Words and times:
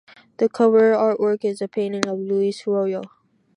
The 0.37 0.49
cover 0.49 0.93
artwork 0.93 1.45
is 1.45 1.61
a 1.61 1.67
painting 1.67 2.07
of 2.07 2.17
Luis 2.17 2.63
Royo. 2.63 3.03